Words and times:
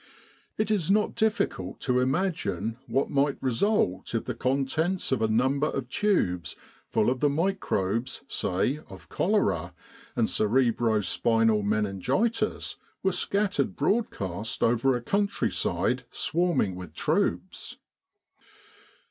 It 0.57 0.71
is 0.71 0.89
not 0.89 1.13
difficult 1.13 1.79
to 1.81 1.99
imagine 1.99 2.79
what 2.87 3.11
might 3.11 3.37
result 3.39 4.15
if 4.15 4.25
the 4.25 4.33
contents 4.33 5.11
of 5.11 5.21
a 5.21 5.27
number 5.27 5.67
of 5.67 5.89
tubes 5.89 6.55
full 6.89 7.11
of 7.11 7.19
the 7.19 7.29
microbes, 7.29 8.23
say, 8.27 8.79
of 8.89 9.09
cholera 9.09 9.75
and 10.15 10.27
cerebro 10.27 11.01
spinal 11.01 11.61
meningitis 11.61 12.77
were 13.03 13.11
scattered 13.11 13.75
broadcast 13.75 14.63
over 14.63 14.95
a 14.95 15.03
countryside 15.03 16.01
swarming 16.09 16.73
with 16.73 16.95
troops. 16.95 17.77